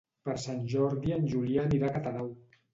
[0.29, 2.37] Per Sant Jordi en Julià anirà a Catadau.